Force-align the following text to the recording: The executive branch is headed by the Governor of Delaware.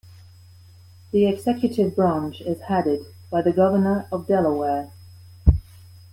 The 1.11 1.27
executive 1.27 1.95
branch 1.95 2.41
is 2.41 2.61
headed 2.61 3.05
by 3.29 3.43
the 3.43 3.53
Governor 3.53 4.07
of 4.11 4.25
Delaware. 4.25 4.91